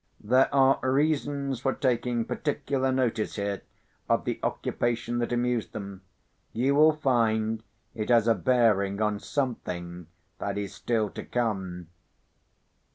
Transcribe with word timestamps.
There 0.23 0.51
are 0.51 0.79
reasons 0.81 1.59
for 1.59 1.73
taking 1.75 2.25
particular 2.25 2.91
notice 2.91 3.35
here 3.35 3.61
of 4.09 4.25
the 4.25 4.39
occupation 4.41 5.19
that 5.19 5.31
amused 5.31 5.73
them. 5.73 6.01
You 6.53 6.73
will 6.73 6.93
find 6.93 7.61
it 7.93 8.09
has 8.09 8.27
a 8.27 8.33
bearing 8.33 8.99
on 8.99 9.19
something 9.19 10.07
that 10.39 10.57
is 10.57 10.73
still 10.73 11.11
to 11.11 11.23
come. 11.23 11.89